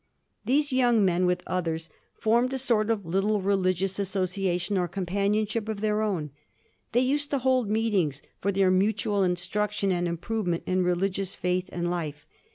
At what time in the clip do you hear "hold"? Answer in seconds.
7.37-7.69